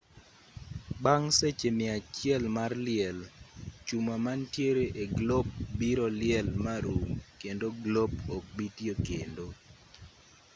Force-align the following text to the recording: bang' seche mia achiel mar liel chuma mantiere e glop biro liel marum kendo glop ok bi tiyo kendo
bang' 1.03 1.29
seche 1.37 1.69
mia 1.77 1.93
achiel 1.99 2.43
mar 2.57 2.71
liel 2.85 3.17
chuma 3.85 4.15
mantiere 4.25 4.85
e 5.03 5.05
glop 5.17 5.47
biro 5.79 6.05
liel 6.19 6.47
marum 6.65 7.05
kendo 7.41 7.67
glop 7.83 8.11
ok 8.35 8.43
bi 8.55 8.65
tiyo 8.75 8.93
kendo 9.07 9.45